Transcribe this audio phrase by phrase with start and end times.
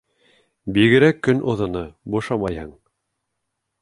[0.77, 1.83] Бигерәк көн оҙоно
[2.17, 2.73] бушамайһың...